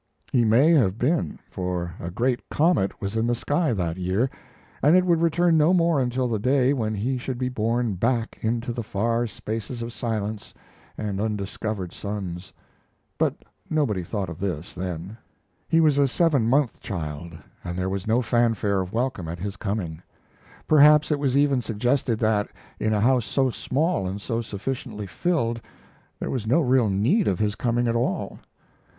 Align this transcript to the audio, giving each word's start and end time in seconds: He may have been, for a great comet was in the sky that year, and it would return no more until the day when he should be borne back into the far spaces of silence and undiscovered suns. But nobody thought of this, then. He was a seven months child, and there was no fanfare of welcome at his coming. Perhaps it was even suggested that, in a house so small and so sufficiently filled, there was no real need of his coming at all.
He 0.31 0.43
may 0.45 0.71
have 0.71 0.97
been, 0.97 1.37
for 1.51 1.93
a 1.99 2.09
great 2.09 2.49
comet 2.49 2.99
was 2.99 3.15
in 3.15 3.27
the 3.27 3.35
sky 3.35 3.71
that 3.73 3.97
year, 3.97 4.31
and 4.81 4.95
it 4.95 5.05
would 5.05 5.21
return 5.21 5.59
no 5.59 5.75
more 5.75 6.01
until 6.01 6.27
the 6.27 6.39
day 6.39 6.73
when 6.73 6.95
he 6.95 7.19
should 7.19 7.37
be 7.37 7.49
borne 7.49 7.93
back 7.93 8.39
into 8.41 8.73
the 8.73 8.81
far 8.81 9.27
spaces 9.27 9.83
of 9.83 9.93
silence 9.93 10.55
and 10.97 11.21
undiscovered 11.21 11.93
suns. 11.93 12.51
But 13.19 13.43
nobody 13.69 14.01
thought 14.01 14.27
of 14.27 14.39
this, 14.39 14.73
then. 14.73 15.17
He 15.69 15.79
was 15.79 15.99
a 15.99 16.07
seven 16.07 16.47
months 16.49 16.79
child, 16.79 17.37
and 17.63 17.77
there 17.77 17.87
was 17.87 18.07
no 18.07 18.23
fanfare 18.23 18.81
of 18.81 18.93
welcome 18.93 19.27
at 19.27 19.37
his 19.37 19.55
coming. 19.55 20.01
Perhaps 20.67 21.11
it 21.11 21.19
was 21.19 21.37
even 21.37 21.61
suggested 21.61 22.17
that, 22.17 22.49
in 22.79 22.91
a 22.91 23.01
house 23.01 23.27
so 23.27 23.51
small 23.51 24.07
and 24.07 24.19
so 24.19 24.41
sufficiently 24.41 25.05
filled, 25.05 25.61
there 26.19 26.31
was 26.31 26.47
no 26.47 26.59
real 26.59 26.89
need 26.89 27.27
of 27.27 27.37
his 27.37 27.53
coming 27.53 27.87
at 27.87 27.95
all. 27.95 28.39